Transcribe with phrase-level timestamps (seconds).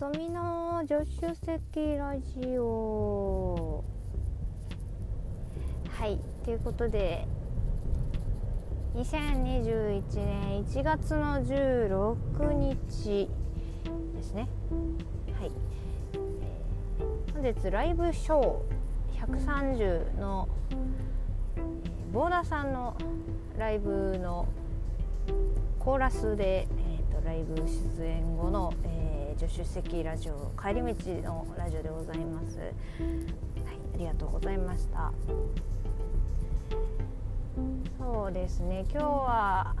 [0.00, 3.84] ぞみの助手席ラジオ。
[5.90, 7.28] はいということで
[8.94, 13.28] 2021年1月の16日
[14.14, 14.48] ですね。
[15.38, 15.52] はい、
[17.34, 21.10] 本日ライブショー130の、えー
[22.14, 22.96] ボーダーさんの
[23.58, 24.48] ライブの
[25.78, 27.54] コーラスで、えー、とライブ
[27.98, 28.99] 出演後の、えー
[29.40, 32.58] 助手席ラジオ帰り道のラジオでございます。
[32.58, 32.72] はい、
[33.94, 35.10] ありがとうございました。
[37.98, 39.74] そうですね、今日は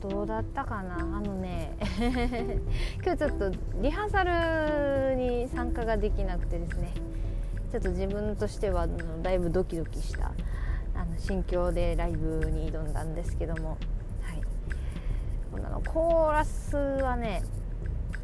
[0.00, 0.98] どうだったかな？
[1.00, 1.72] あのね
[3.02, 3.50] 今日ちょっと
[3.82, 6.92] リハーサルに参加ができなくてですね
[7.72, 10.30] ちょっと自分としてはあのだいぶドキドキした
[10.94, 13.78] あの心境でライブに挑んだんですけども、はい、
[15.50, 17.42] こんなのコーラスはね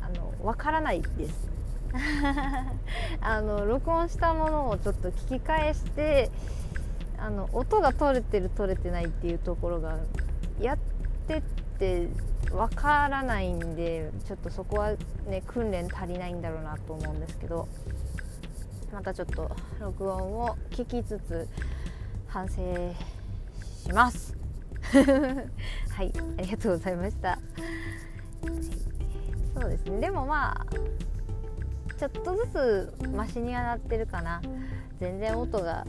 [0.08, 1.48] あのわからないです。
[3.20, 6.30] あの録音したものをちょっと聞き返して
[7.18, 9.98] あの音が取れてる取れてないっていうところが
[10.60, 10.78] やっ
[11.26, 11.42] てっ
[11.78, 12.08] て
[12.52, 14.92] わからないんでちょっとそこは
[15.26, 17.68] ね訓練足りないんだろうなと思うんですけど
[18.92, 21.48] またちょっと録音を聞きつつ
[22.26, 22.54] 反省
[23.84, 24.36] します。
[25.90, 27.37] はいありがとうございました。
[29.84, 30.00] ですね。
[30.00, 30.66] でもまあ
[31.98, 34.40] ちょっとずつマシにはなってるかな。
[34.98, 35.86] 全然音が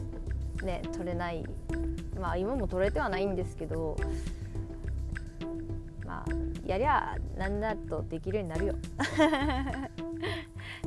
[0.62, 1.44] ね取れない。
[2.20, 3.96] まあ今も取れてはないんですけど
[6.04, 6.32] まあ
[6.66, 8.74] やりゃなんだとできるようになるよ。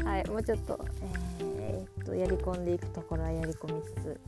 [0.04, 0.86] はいもうちょっと
[1.40, 4.20] えーっとやり込んでいくところはやり込みつつ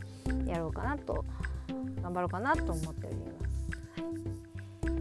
[0.47, 1.25] やろうかなと
[2.01, 4.95] 頑張ろうかなと思っております、はい、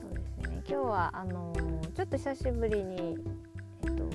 [0.00, 0.62] そうですね。
[0.66, 3.18] 今日はあのーちょっと久しぶりに
[3.82, 4.08] えっと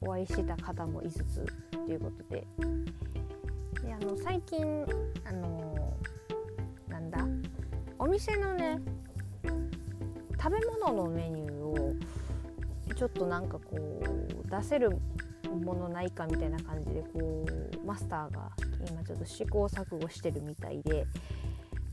[0.00, 2.46] お会いした方もいつつということで。
[3.82, 4.86] であの最近
[5.26, 5.94] あの
[6.88, 7.18] なんだ？
[7.98, 8.80] お店のね
[10.42, 11.94] 食べ物のメニューを
[12.96, 14.98] ちょっとなんかこう出せる
[15.62, 17.44] ものないかみたいな感じでこ
[17.76, 18.52] うマスターが
[18.88, 21.06] 今ちょっと試行錯誤してるみたいで。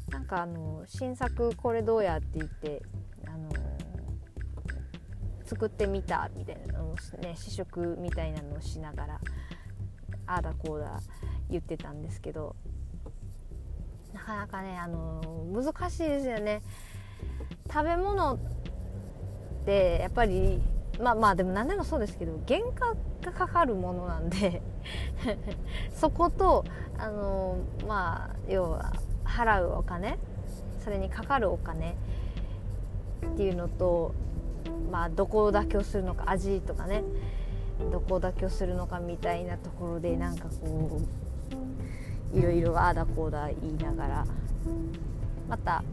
[0.10, 2.84] なんかあの新作これどうやって言って
[5.46, 9.20] 作ってみたみたいなのをね試食みたいなのをしながら
[10.26, 11.02] ああだこうだ
[11.50, 12.56] 言ってたんですけど
[14.14, 15.22] なかなかねあの
[15.52, 16.62] 難しいですよね。
[17.72, 18.38] 食べ物っ
[19.66, 20.62] てやっぱり
[21.02, 22.96] まあまあでも何でもそうですけど原価
[23.32, 24.62] がかかるものなんで
[25.92, 26.66] そこと
[26.98, 28.94] あのまあ要は
[29.24, 30.20] 払うお金
[30.80, 31.96] それにかかるお金
[33.34, 34.14] っていうのと
[34.92, 37.04] まあどこを妥協するのか味とかね
[37.92, 41.02] どこを妥協するのかみたいなところでなんかこ
[42.34, 44.26] ういろいろああだこうだ言いながら
[45.48, 45.84] また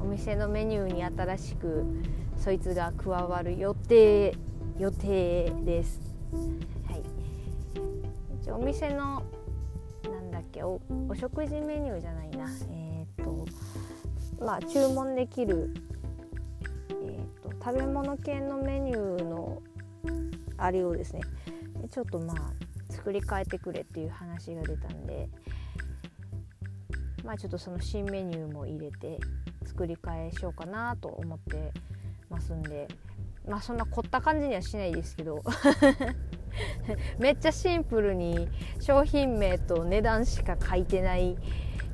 [0.00, 1.84] お店のメニューに新しく
[2.36, 4.34] そいつが加わる予定
[4.78, 6.00] 予定です。
[6.86, 7.02] はい、
[8.42, 9.22] 一応お店の
[10.04, 13.46] なんだっけおお食事メニューじゃないなえっ、と
[14.38, 15.72] まあ注文できる、
[17.66, 19.60] 食べ物系のメニューの
[20.56, 21.22] あれをですね
[21.90, 25.28] ちょっとまあ作り変えてくれっていう話が出たんで
[27.24, 29.18] まあちょっとその新メニューも入れて
[29.64, 31.72] 作り変えしようかなと思って
[32.30, 32.86] ますんで
[33.48, 35.42] まあそんな凝った感じにはしないですけど
[37.18, 38.48] めっちゃシンプルに
[38.78, 41.36] 商品名と値段しか書いてない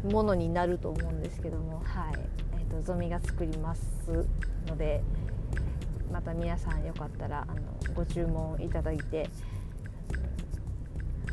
[0.05, 2.15] ものになると思うんですけどもはい、
[2.59, 4.27] えー、とゾミが作ります
[4.67, 5.03] ので
[6.13, 9.31] また皆さんよかったらあのご注文いただいて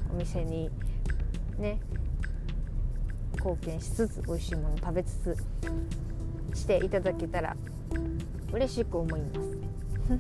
[0.10, 0.70] お店に
[1.58, 1.82] ね
[3.34, 5.38] 貢献しつつ美味しいもの食べつつ
[6.54, 7.58] していただけたら
[8.54, 9.40] 嬉しく思います。
[10.10, 10.20] はい、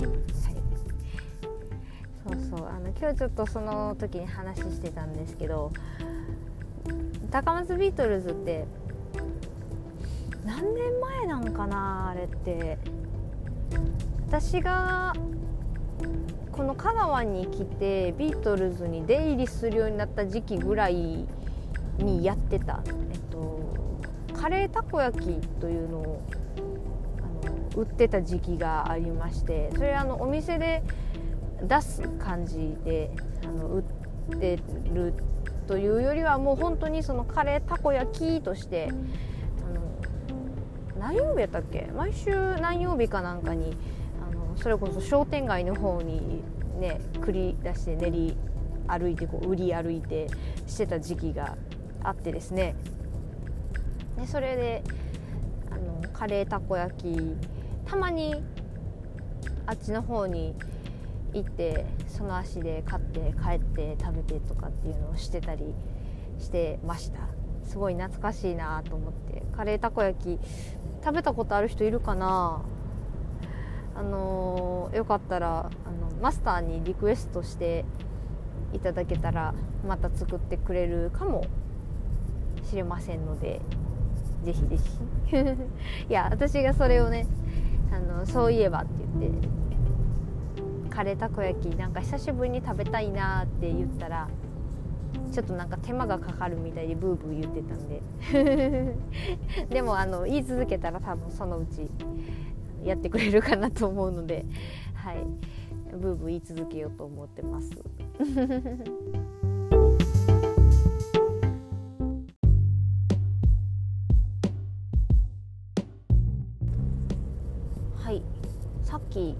[2.51, 2.67] そうそう。
[2.67, 5.71] あの今日ちょっとその時に話してたんですけど
[7.31, 8.65] 高松ビートルズって
[10.45, 12.77] 何年前なんかなあれって。
[14.31, 15.11] 私が
[16.51, 21.25] この香川に来てビートルズに出入りするようになった時期ぐらい
[21.97, 23.99] にやってた、えっと、
[24.39, 26.21] カレーたこ焼きというのを
[27.43, 30.83] あの売ってた時期がありましてそれあのお店で
[31.63, 33.09] 出す感じで
[33.43, 33.83] あの売
[34.35, 34.59] って
[34.93, 35.15] る
[35.65, 38.89] というよりはもう本当にそのカレーたこ焼きとして
[40.99, 41.89] 何曜日やったっけ？
[41.95, 43.75] 毎週何曜日かなんかに
[44.61, 46.44] それこそ商店街の方に
[46.79, 48.38] ね繰り出して練り
[48.88, 50.27] 歩いてこう売り歩いて
[50.67, 51.57] してた時期が
[52.03, 52.75] あってですね。
[54.17, 54.83] でそれで
[55.71, 57.35] あのカレーたこ焼き
[57.85, 58.35] たまに
[59.65, 60.56] あっちの方に
[61.33, 65.73] 行ってその足で買って帰って食べてとかっていうのをしてたり
[66.39, 67.19] してました。
[67.63, 69.44] すごい懐かしいなと思って。
[69.55, 70.39] カレーたこ焼き
[71.03, 72.63] 食べたことある人いるかな？
[74.00, 77.84] あの、よかったらあのマスターにリクエストして
[78.74, 79.54] いただけたら
[79.86, 81.46] また作ってくれるかも
[82.63, 83.60] しれませんので
[84.46, 85.36] ぜひぜひ。
[86.10, 87.28] いや私がそれをね
[87.92, 89.48] あのそういえばって言って
[90.90, 94.28] カレーたこ焼きなんか久しぶりに食べたいなって言ったら
[95.31, 98.01] ちょっとなんか手間がかかるみたいでブーブー言ってたんで。
[99.69, 101.90] でもあの言い続けたら多分そのうち
[102.83, 104.45] やってくれるかなと思うので
[104.93, 105.17] はい
[105.91, 107.71] ブーブー言い続けようと思ってます。
[117.97, 118.23] はい
[118.83, 119.35] さっき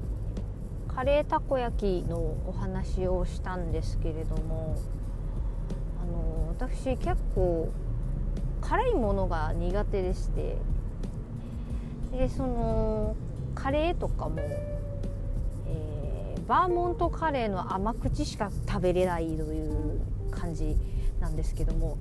[0.88, 4.75] カレーたこ焼きのお話をしたんですけれども
[6.01, 7.69] あの私結構
[8.62, 10.57] 辛いものが苦手でして
[12.12, 13.15] でその
[13.62, 14.40] カレーとかも、
[15.68, 20.00] えー、バーモントカレーの甘口しか食べれないという
[20.32, 20.78] 感じ
[21.20, 21.98] なんですけども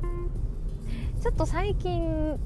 [1.20, 2.38] ちょっと最近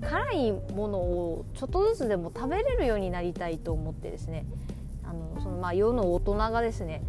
[0.00, 4.44] 辛いものをちょっとずつでも食べれるようになりたいと思ってですね
[5.04, 7.02] あのそのまあ世の大人がですね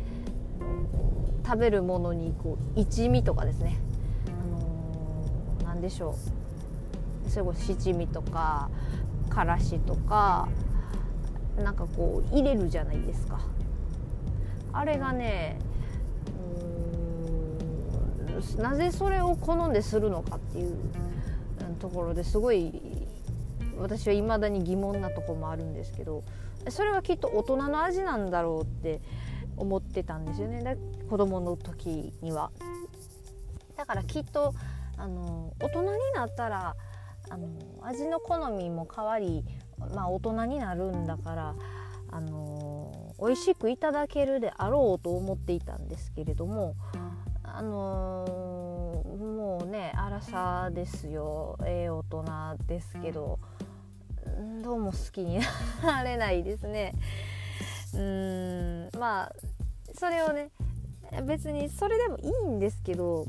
[1.45, 3.79] 食べるものにこう一味とかですね、
[4.27, 6.15] あのー、何でしょ
[7.25, 7.29] う。
[7.29, 8.69] それこそ七味とか
[9.29, 10.47] からしとか
[11.57, 13.39] なんかこう入れるじゃないですか
[14.71, 15.59] あれがね
[18.57, 20.77] なぜそれを好んでするのかっていう
[21.79, 22.81] ところですごい
[23.77, 26.23] 私はいまだに疑問なとこもあるんですけど
[26.69, 29.01] それはきっと大人の味なんだろうって
[29.57, 30.75] 思ってたんですよねだ
[31.09, 32.51] 子供の時には。
[33.75, 34.53] だからきっと
[34.97, 36.75] あの大人になったら
[37.29, 37.47] あの
[37.81, 39.45] 味の好みも変わり、
[39.93, 41.55] まあ、大人になるんだから
[42.11, 46.75] あの美味しくいただけるであろうと思っていたんですけれども
[47.43, 52.03] あのもうね荒さですよええー、大
[52.57, 53.39] 人ですけど
[54.63, 55.39] どうも好きに
[55.83, 56.93] なれないですね。
[57.93, 59.33] うんまあ
[59.95, 60.51] それをね
[61.25, 63.25] 別にそれでもいいんですけど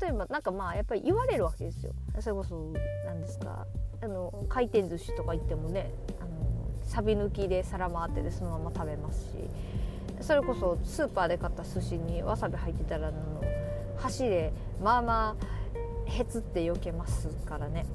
[0.00, 2.72] 例えばなんかまあやっぱり言われるわけですよそれこそ
[3.04, 3.66] 何ですか
[4.04, 5.90] あの回転寿司とか行ってもね
[6.20, 6.28] あの
[6.84, 9.28] サビ抜きで皿回ってでそのまま食べますし
[10.20, 13.42] それこそスーパーで買った寿司にわさび入ってたらの
[13.96, 14.52] 箸で
[14.82, 17.86] まあまあへつって避けますからね。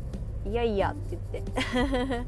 [0.45, 2.25] いやいやって言って。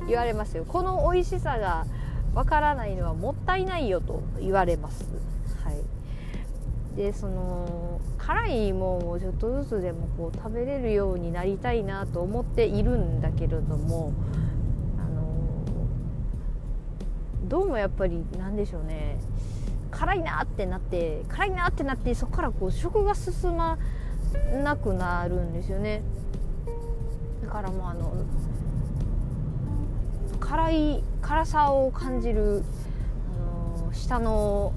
[0.08, 0.64] 言われますよ。
[0.64, 1.86] この美味しさが
[2.34, 5.04] わからないのはもったいないよと言われます。
[6.96, 14.12] でその辛いもんをちょっとずつでもこう食べれるようになりたいなと思っているんだけれども
[14.98, 15.64] あの
[17.48, 19.18] どうもやっぱりなんでしょうね。
[19.90, 23.78] 辛いなってなって辛いなってなってそこからこう食が進ま
[24.62, 26.02] なくなるんですよね。
[27.42, 28.12] だからもうあの
[30.40, 32.62] 辛い辛さを感じる、
[33.78, 34.72] あの下の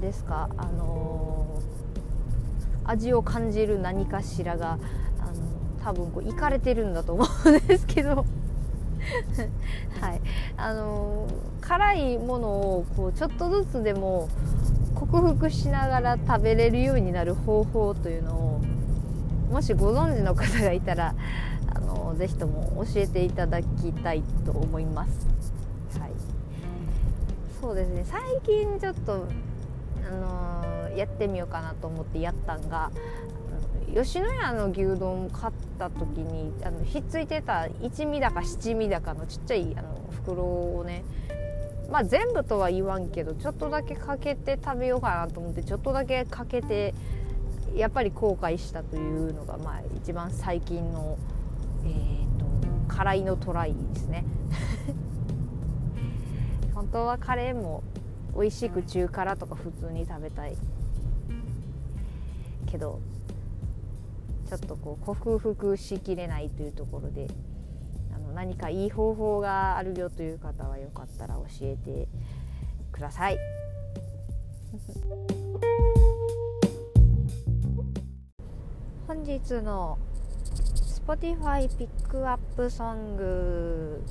[0.00, 0.48] ですか？
[0.56, 1.60] あの
[2.84, 4.78] 味を感じる何かしらが
[5.20, 5.32] あの
[5.84, 8.24] 多分こういかれてるんだと思うんですけど。
[10.00, 10.20] はい。
[10.56, 11.26] あの
[11.60, 14.28] 辛いものをこうちょっとずつでも
[14.94, 18.60] 克服しながら食べれるようになる方法というのを
[19.52, 21.14] もしご存知の方がいたら
[21.74, 25.26] あのぜひとも教えていただきたいと思います。
[25.98, 26.10] はい、
[27.60, 28.02] そうですね。
[28.04, 29.26] 最近ちょっと
[30.08, 32.90] あのやってみようかなと思ってやったんが
[33.94, 41.04] 吉野家の牛丼を買った時にあのひっついてた一味だか七味だかのちっちゃいあの袋をね
[41.90, 46.94] まあ全部とは言わんけどちょっとだけかけて食べようかなと思ってちょっとだけかけて
[47.74, 51.16] やっぱり後悔したというのがまあ一番最近の、
[51.84, 54.24] えーと、辛いのトライですね。
[56.74, 57.82] 本当はカレーも
[58.38, 60.56] 美味しく中辛とか普通に食べたい
[62.70, 63.00] けど
[64.48, 67.26] ちょっとこう克服しきれないというところで
[68.14, 72.06] あの何かいい方法があるよという方はよかったら教えて
[72.92, 73.38] ください。
[79.08, 79.98] 本日の
[81.06, 84.04] Spotify ピックアップソング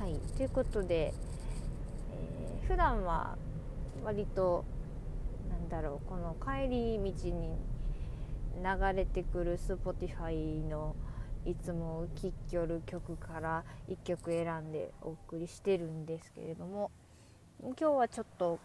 [0.00, 1.14] はいということで、
[2.76, 3.38] 普段は
[4.04, 4.66] 割と
[5.48, 7.56] なんだろうこの帰り道に
[8.62, 10.94] 流れてくる Spotify の
[11.46, 16.90] いつも聴きよる曲から1曲選んでお送りしてるんですけれども
[17.62, 18.58] 今日はちょっと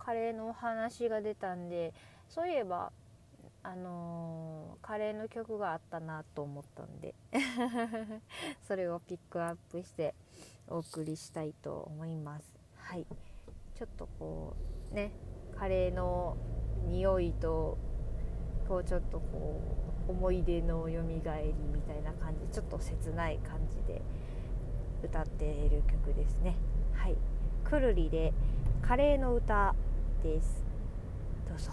[0.00, 1.94] カレーのお話が出たんで
[2.28, 2.90] そういえば
[3.62, 7.14] あのー、カレーの曲があったなと思ったんで
[8.66, 10.12] それをピックアップして
[10.66, 12.52] お送りしたいと思います。
[12.78, 13.06] はい。
[13.84, 14.56] ちょっとこ
[14.92, 15.12] うね
[15.58, 16.38] カレーの
[16.86, 17.76] 匂いと
[18.66, 19.60] こうちょっとこ
[20.08, 24.00] う思い出のよみがえりみたいな感じちょっと切ない感じで
[25.02, 26.56] 歌っている曲ですね。
[26.94, 27.16] はい。
[27.62, 28.32] くるりで
[28.80, 29.74] カレーの歌
[30.22, 30.64] です。
[31.46, 31.72] どうぞ。